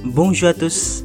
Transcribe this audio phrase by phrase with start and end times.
[0.00, 1.04] Bonjour à tous.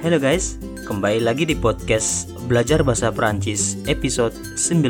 [0.00, 0.56] Hello guys,
[0.88, 4.88] kembali lagi di podcast Belajar Bahasa Perancis episode 19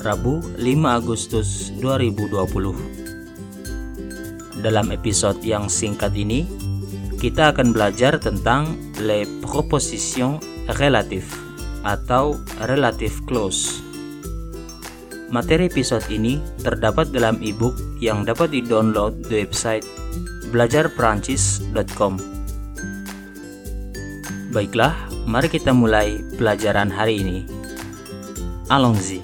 [0.00, 4.64] Rabu 5 Agustus 2020.
[4.64, 6.48] Dalam episode yang singkat ini,
[7.20, 8.72] kita akan belajar tentang
[9.04, 10.40] les propositions
[10.80, 11.28] relatives
[11.84, 13.84] atau relative clause.
[15.28, 19.84] Materi episode ini terdapat dalam e-book yang dapat di-download di website
[20.54, 22.14] belajarperancis.com.
[24.54, 24.94] Baiklah,
[25.26, 27.38] mari kita mulai pelajaran hari ini.
[28.70, 29.18] Allons-y.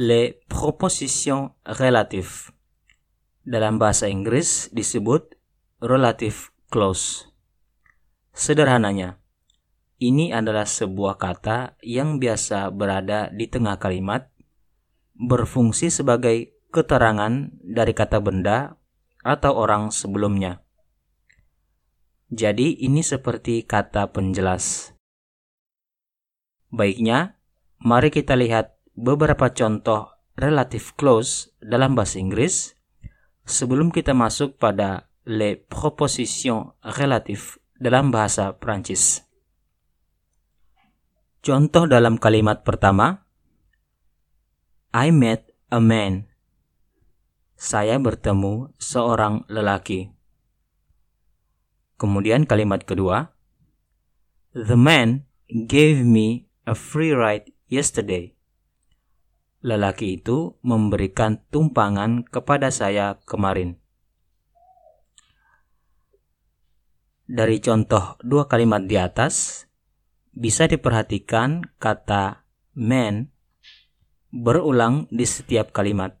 [0.00, 2.48] Les propositions relatives
[3.44, 5.36] dalam bahasa Inggris disebut
[5.84, 7.28] relative clause.
[8.32, 9.20] Sederhananya,
[10.00, 14.32] ini adalah sebuah kata yang biasa berada di tengah kalimat,
[15.12, 18.76] berfungsi sebagai keterangan dari kata benda
[19.24, 20.62] atau orang sebelumnya.
[22.28, 24.92] Jadi, ini seperti kata penjelas.
[26.68, 27.40] Baiknya,
[27.80, 32.76] mari kita lihat beberapa contoh relative clause dalam bahasa Inggris
[33.48, 39.24] sebelum kita masuk pada les propositions relatives dalam bahasa Prancis.
[41.40, 43.24] Contoh dalam kalimat pertama,
[44.92, 46.27] I met a man.
[47.58, 50.14] Saya bertemu seorang lelaki.
[51.98, 53.34] Kemudian kalimat kedua,
[54.54, 58.38] The man gave me a free ride yesterday.
[59.58, 63.74] Lelaki itu memberikan tumpangan kepada saya kemarin.
[67.26, 69.66] Dari contoh dua kalimat di atas,
[70.30, 72.46] bisa diperhatikan kata
[72.78, 73.34] man
[74.30, 76.17] berulang di setiap kalimat.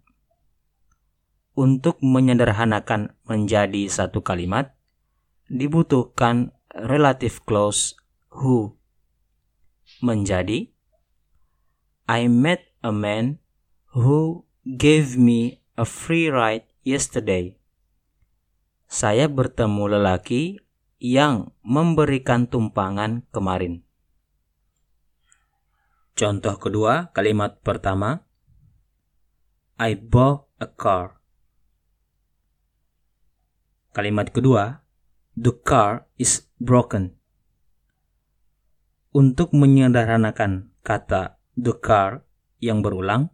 [1.58, 4.78] Untuk menyederhanakan menjadi satu kalimat,
[5.50, 7.98] dibutuhkan relative clause
[8.30, 8.78] who
[9.98, 10.70] menjadi
[12.06, 13.42] I met a man
[13.90, 17.58] who gave me a free ride yesterday.
[18.86, 20.62] Saya bertemu lelaki
[21.02, 23.82] yang memberikan tumpangan kemarin.
[26.14, 28.26] Contoh kedua, kalimat pertama,
[29.78, 31.17] I bought a car.
[33.96, 34.84] Kalimat kedua,
[35.34, 37.16] the car is broken.
[39.12, 42.22] Untuk menyederhanakan kata the car
[42.62, 43.32] yang berulang,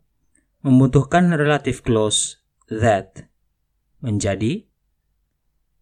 [0.62, 3.28] membutuhkan relative clause that
[4.00, 4.65] menjadi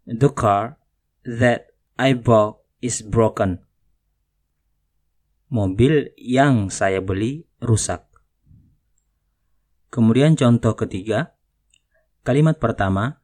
[0.08, 0.80] the car
[1.22, 3.62] that I bought is broken
[5.52, 8.08] mobil yang saya beli rusak.
[9.92, 11.36] Kemudian contoh ketiga,
[12.24, 13.20] kalimat pertama,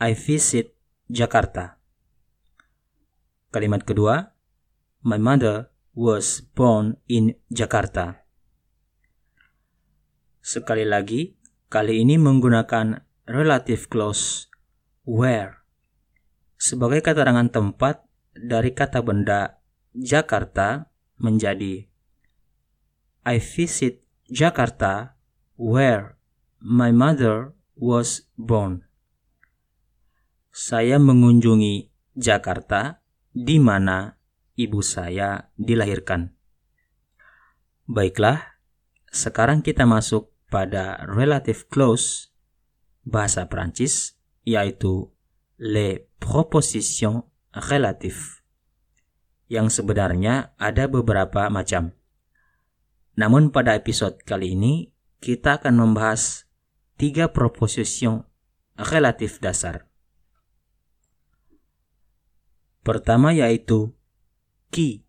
[0.00, 0.72] I visit
[1.12, 1.76] Jakarta.
[3.52, 4.32] Kalimat kedua,
[5.04, 8.24] my mother was born in Jakarta.
[10.40, 11.36] Sekali lagi,
[11.68, 14.48] kali ini menggunakan relative clause
[15.04, 15.68] where
[16.56, 18.00] sebagai keterangan tempat
[18.32, 19.60] dari kata benda
[19.92, 20.88] Jakarta
[21.20, 21.84] menjadi
[23.28, 24.00] I visit
[24.32, 25.20] Jakarta
[25.60, 26.16] where
[26.64, 28.89] my mother was born.
[30.50, 34.18] Saya mengunjungi Jakarta di mana
[34.58, 36.34] ibu saya dilahirkan.
[37.86, 38.58] Baiklah,
[39.10, 42.34] sekarang kita masuk pada relative clause
[43.06, 45.10] bahasa Prancis yaitu
[45.58, 47.26] les propositions
[47.70, 48.42] relatives
[49.50, 51.94] yang sebenarnya ada beberapa macam.
[53.18, 56.46] Namun pada episode kali ini kita akan membahas
[56.94, 58.06] tiga proposisi
[58.78, 59.89] relatif dasar.
[62.80, 63.92] Pertama yaitu
[64.72, 65.04] ki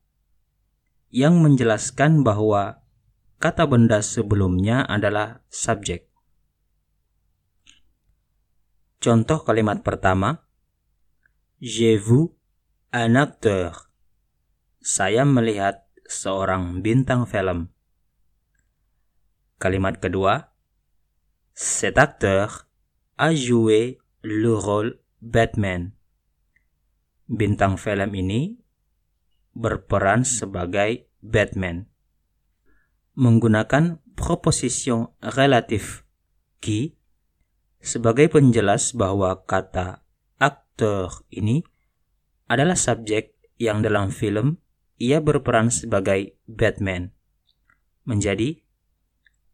[1.12, 2.84] yang menjelaskan bahwa
[3.40, 6.08] kata benda sebelumnya adalah subjek.
[9.02, 10.46] Contoh kalimat pertama,
[11.62, 12.34] J'ai vu
[12.90, 13.92] un acteur
[14.82, 17.70] saya melihat seorang bintang film.
[19.62, 20.58] Kalimat kedua,
[21.54, 22.66] cet acteur
[23.22, 25.94] a joué le rôle Batman.
[27.32, 28.60] Bintang film ini
[29.56, 31.88] berperan sebagai Batman.
[33.16, 36.04] Menggunakan proposition relatif
[36.60, 37.00] qui
[37.80, 40.04] sebagai penjelas bahwa kata
[40.44, 41.64] aktor ini
[42.52, 44.60] adalah subjek yang dalam film
[45.00, 47.16] ia berperan sebagai Batman.
[48.04, 48.60] Menjadi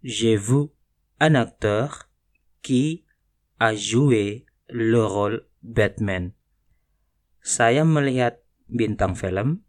[0.02, 0.74] J'ai vu
[1.22, 2.10] un acteur
[2.66, 3.06] qui
[3.62, 6.37] a joué le rôle Batman.
[7.48, 9.64] Saya melihat bintang film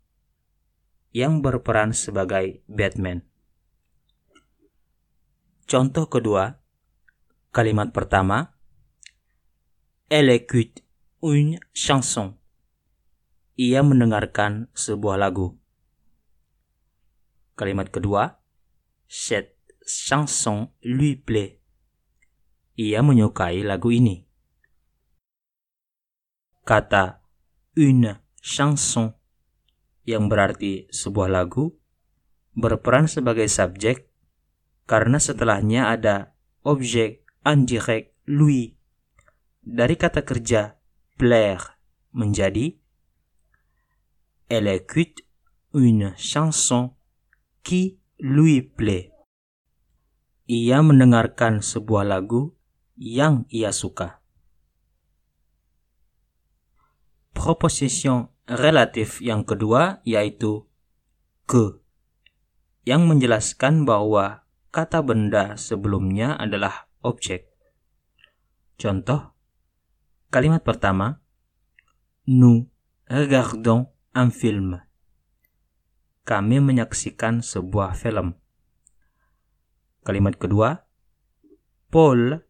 [1.14, 3.22] yang berperan sebagai Batman.
[5.62, 6.58] Contoh kedua,
[7.54, 8.58] kalimat pertama,
[10.10, 10.82] Elle écoute
[11.22, 12.34] une chanson.
[13.54, 15.54] Ia mendengarkan sebuah lagu.
[17.54, 18.42] Kalimat kedua,
[19.06, 19.54] cette
[19.86, 21.62] chanson lui plaît.
[22.74, 24.26] Ia menyukai lagu ini.
[26.66, 27.17] Kata
[27.76, 29.12] une chanson
[30.08, 31.76] yang berarti sebuah lagu
[32.56, 34.08] berperan sebagai subjek
[34.88, 36.32] karena setelahnya ada
[36.64, 38.78] objek indirect lui
[39.60, 40.80] dari kata kerja
[41.20, 41.76] plaire
[42.16, 42.78] menjadi
[44.48, 45.28] Elle écoute
[45.74, 46.96] une chanson
[47.60, 49.12] qui lui plaît.
[50.48, 52.56] Ia mendengarkan sebuah lagu
[52.96, 54.17] yang ia suka.
[57.38, 60.66] Proposition relatif yang kedua yaitu
[61.46, 61.78] ke
[62.82, 64.42] yang menjelaskan bahwa
[64.74, 67.46] kata benda sebelumnya adalah objek.
[68.74, 69.38] Contoh,
[70.34, 71.22] kalimat pertama,
[72.28, 72.68] Nous
[73.08, 74.76] regardons un film.
[76.28, 78.36] Kami menyaksikan sebuah film.
[80.04, 80.84] Kalimat kedua,
[81.88, 82.44] Paul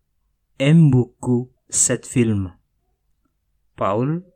[0.58, 2.58] aime beaucoup cet film.
[3.79, 4.26] Paul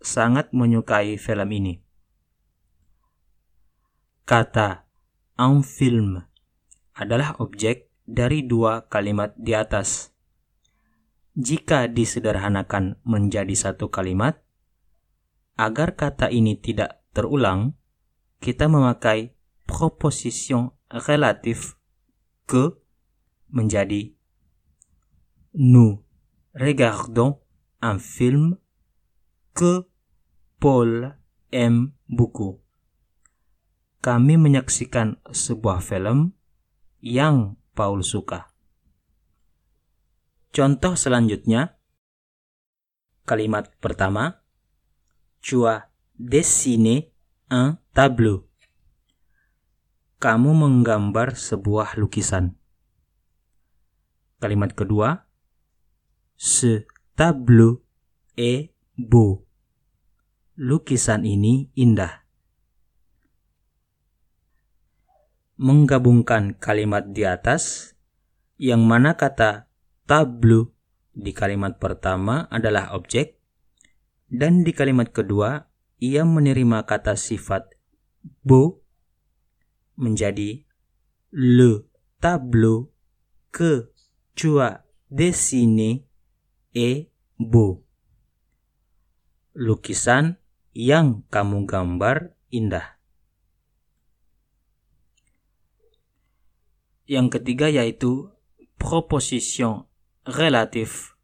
[0.00, 1.74] sangat menyukai film ini.
[4.24, 4.88] Kata
[5.38, 6.20] un film
[6.96, 10.10] adalah objek dari dua kalimat di atas.
[11.36, 14.42] Jika disederhanakan menjadi satu kalimat,
[15.60, 17.76] Agar kata ini tidak terulang,
[18.40, 19.36] kita memakai
[19.68, 21.76] proposition relatif
[22.48, 22.80] ke
[23.52, 24.16] menjadi
[25.52, 26.00] Nous
[26.56, 27.44] regardons
[27.84, 28.56] un film
[29.52, 29.84] que
[30.60, 31.08] Paul
[31.48, 32.60] aime beaucoup.
[34.04, 36.36] Kami menyaksikan sebuah film
[37.00, 38.52] yang Paul suka.
[40.52, 41.80] Contoh selanjutnya,
[43.24, 44.44] kalimat pertama,
[45.40, 45.88] Tu as
[46.20, 47.08] dessiné
[47.48, 48.44] un tableau.
[50.20, 52.52] Kamu menggambar sebuah lukisan.
[54.44, 55.24] Kalimat kedua,
[56.36, 56.84] Ce
[57.16, 57.80] tableau
[58.36, 59.49] est beau.
[60.60, 62.20] Lukisan ini indah.
[65.56, 67.96] Menggabungkan kalimat di atas,
[68.60, 69.72] yang mana kata
[70.04, 70.68] tableau
[71.16, 73.40] di kalimat pertama adalah objek,
[74.28, 75.64] dan di kalimat kedua,
[75.96, 77.64] ia menerima kata sifat
[78.44, 78.84] beau
[79.96, 80.60] menjadi
[81.32, 81.88] le
[82.20, 82.92] tableau
[83.48, 83.88] que
[84.36, 86.04] tu as dessiné
[86.76, 87.08] est
[87.40, 87.80] beau.
[89.56, 90.36] Lukisan
[90.80, 92.96] yang kamu gambar indah.
[97.04, 98.32] Yang ketiga yaitu
[98.80, 99.84] proposition
[100.24, 101.20] relatif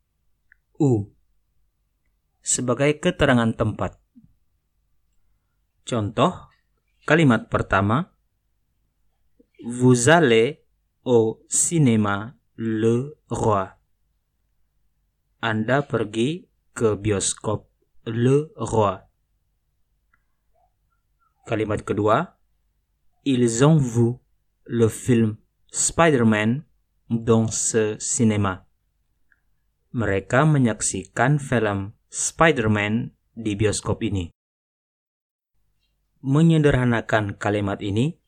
[0.76, 1.08] ou
[2.44, 3.97] sebagai keterangan tempat.
[5.88, 6.53] Contoh
[7.08, 8.12] kalimat pertama
[9.64, 10.61] Vous allez
[11.00, 13.73] au cinéma Le Roi.
[15.41, 16.44] Anda pergi
[16.77, 17.72] ke bioskop
[18.05, 19.06] Le Roi.
[21.46, 22.34] Kalimat kedua
[23.22, 24.19] Ils ont vu
[24.67, 25.38] le film
[25.70, 26.67] Spider-Man
[27.06, 28.67] dans ce cinéma.
[29.94, 34.34] Mereka menyaksikan film Spider-Man di bioskop ini.
[36.26, 38.19] Menyederhanakan kalimat ini,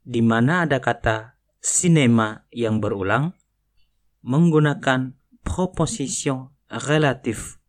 [0.00, 3.36] di mana ada kata cinema yang berulang,
[4.24, 5.12] menggunakan
[5.44, 7.60] proposition relatif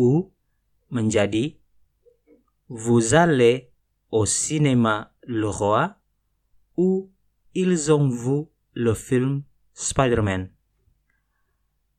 [0.00, 0.32] u
[0.88, 1.60] menjadi
[2.72, 3.73] Vous allez
[4.14, 5.98] au cinéma Le Roi
[6.78, 7.10] ou
[7.52, 9.42] ils ont vu le film
[9.74, 10.54] Spider-Man.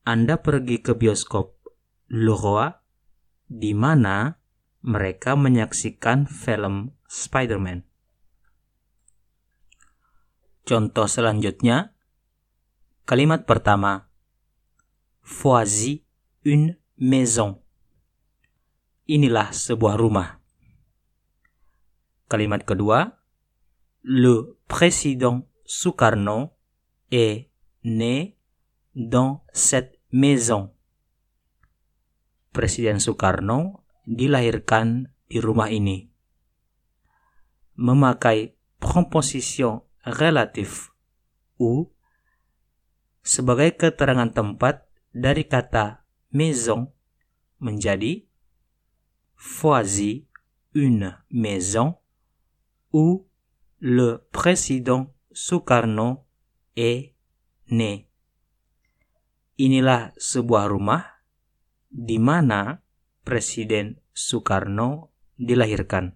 [0.08, 1.60] Anda pergi ke bioskop
[2.08, 2.72] Le Roi
[3.52, 4.40] di mana
[4.80, 7.84] mereka menyaksikan film Spider-Man.
[10.64, 11.92] Contoh selanjutnya,
[13.04, 14.08] kalimat pertama,
[15.20, 16.06] Voici
[16.46, 17.60] une maison.
[19.04, 20.45] Inilah sebuah rumah.
[22.26, 23.22] Kalimat kedua,
[24.02, 26.58] Le président Sukarno
[27.10, 27.50] est
[27.86, 28.34] né
[28.94, 30.74] dans cette maison.
[32.50, 36.10] Presiden Soekarno dilahirkan di rumah ini.
[37.78, 40.90] Memakai proposition relatif
[41.62, 41.86] u
[43.22, 46.02] sebagai keterangan tempat dari kata
[46.34, 46.90] maison
[47.62, 48.26] menjadi
[49.38, 50.26] voici
[50.74, 51.98] une maison
[52.92, 53.26] où
[53.80, 56.26] le président Sukarno
[56.76, 57.14] est
[57.70, 58.06] né.
[59.56, 61.16] Inilah sebuah rumah
[61.88, 62.84] di mana
[63.26, 66.14] Presiden Soekarno dilahirkan.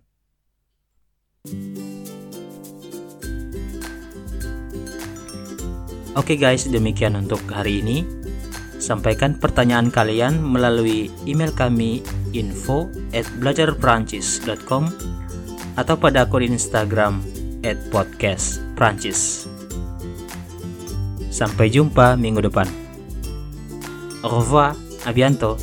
[6.15, 8.05] Oke guys, demikian untuk hari ini.
[8.77, 12.05] Sampaikan pertanyaan kalian melalui email kami
[12.37, 14.89] info at belajarprancis.com
[15.75, 17.21] atau pada akun Instagram
[17.63, 19.47] at podcast Prancis.
[21.31, 22.67] Sampai jumpa minggu depan.
[24.21, 25.57] Au revoir, à bientôt.